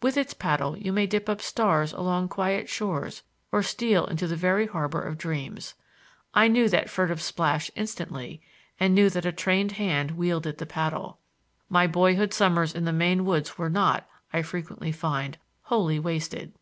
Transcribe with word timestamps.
With 0.00 0.16
its 0.16 0.32
paddle 0.32 0.74
you 0.78 0.90
may 0.90 1.06
dip 1.06 1.28
up 1.28 1.42
stars 1.42 1.92
along 1.92 2.28
quiet 2.28 2.66
shores 2.66 3.22
or 3.52 3.62
steal 3.62 4.06
into 4.06 4.26
the 4.26 4.34
very 4.34 4.66
harbor 4.66 5.02
of 5.02 5.18
dreams. 5.18 5.74
I 6.32 6.48
knew 6.48 6.70
that 6.70 6.88
furtive 6.88 7.20
splash 7.20 7.70
instantly, 7.76 8.40
and 8.80 8.94
knew 8.94 9.10
that 9.10 9.26
a 9.26 9.32
trained 9.32 9.72
hand 9.72 10.12
wielded 10.12 10.56
the 10.56 10.64
paddle. 10.64 11.18
My 11.68 11.86
boyhood 11.86 12.32
summers 12.32 12.74
in 12.74 12.86
the 12.86 12.90
Maine 12.94 13.26
woods 13.26 13.58
were 13.58 13.68
not, 13.68 14.08
I 14.32 14.40
frequently 14.40 14.92
find, 14.92 15.36
wholly 15.64 15.98
wasted. 15.98 16.54